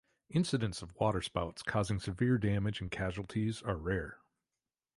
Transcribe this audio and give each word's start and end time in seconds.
Incidents 0.31 0.81
of 0.81 0.95
waterspouts 0.95 1.61
causing 1.61 1.99
severe 1.99 2.39
damage 2.39 2.81
and 2.81 2.89
casualties 2.89 3.61
are 3.61 3.77
rare. 3.77 4.17